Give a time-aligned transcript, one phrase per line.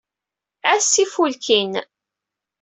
[0.73, 1.71] Ass ifulkin.